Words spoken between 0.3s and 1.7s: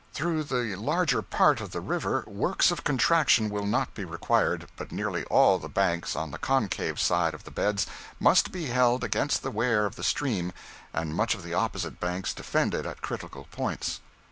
the larger part of